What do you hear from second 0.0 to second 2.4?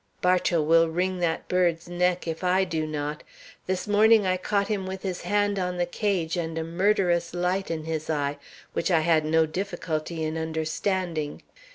"Bartow will wring that bird's neck